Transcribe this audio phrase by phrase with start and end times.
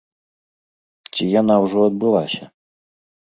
[1.11, 2.45] Ці яна ўжо адбылася?